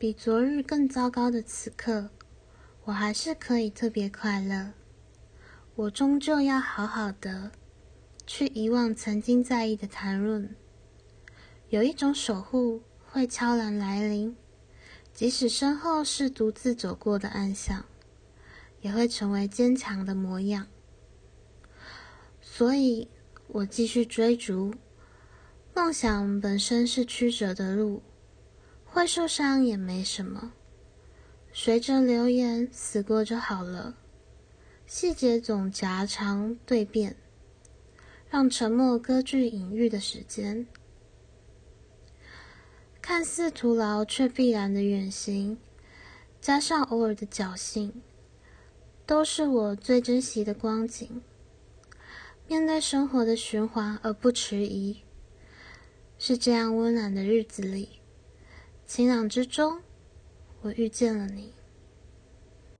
[0.00, 2.08] 比昨日更糟糕的此刻，
[2.84, 4.72] 我还是可以特别快乐。
[5.74, 7.52] 我终究要好好的
[8.26, 10.56] 去遗忘曾经在意的谈论。
[11.68, 14.34] 有一种守护会悄然来临，
[15.12, 17.84] 即使身后是独自走过的暗巷，
[18.80, 20.66] 也会成为坚强的模样。
[22.40, 23.06] 所以，
[23.48, 24.72] 我继续追逐
[25.74, 26.40] 梦想。
[26.40, 28.02] 本身是曲折的路。
[28.92, 30.52] 会受伤也没什么，
[31.52, 33.94] 随着流言死过就好了。
[34.84, 37.16] 细节总夹长对变，
[38.28, 40.66] 让沉默割据隐喻的时间。
[43.00, 45.56] 看似徒劳却必然的远行，
[46.40, 48.02] 加上偶尔的侥幸，
[49.06, 51.22] 都是我最珍惜的光景。
[52.48, 55.04] 面对生活的循环而不迟疑，
[56.18, 57.99] 是这样温暖的日子里。
[58.92, 59.80] 晴朗之中，
[60.62, 61.52] 我遇见了你。